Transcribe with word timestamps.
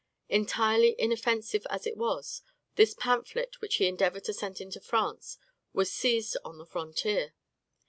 Entirely 0.29 0.95
inoffensive 0.97 1.67
as 1.69 1.85
it 1.85 1.95
was, 1.95 2.41
this 2.75 2.95
pamphlet, 2.95 3.61
which 3.61 3.75
he 3.75 3.85
endeavored 3.85 4.23
to 4.23 4.33
send 4.33 4.59
into 4.59 4.79
France, 4.81 5.37
was 5.73 5.93
seized 5.93 6.35
on 6.43 6.57
the 6.57 6.65
frontier. 6.65 7.35